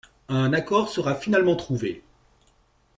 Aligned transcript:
Un 0.29 0.51
accord 0.51 0.89
sera 0.89 1.13
finalement 1.13 1.55
trouvé. 1.55 2.01